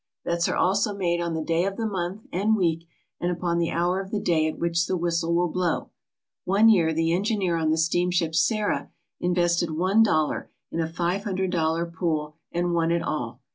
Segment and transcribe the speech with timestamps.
[0.25, 2.85] Bets are also made on the day of the month and week
[3.19, 5.91] and upon the hour of the day at which the whistle will blow.
[6.43, 11.51] One year the engineer on the steamship Sarah invested one dollar in a five hundred
[11.51, 13.41] dolfer pool, and won it all.